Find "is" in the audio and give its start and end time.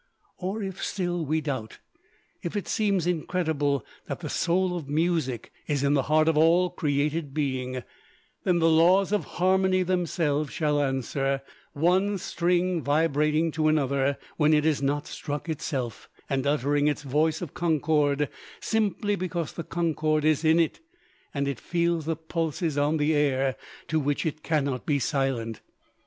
5.67-5.83, 14.65-14.81, 20.25-20.43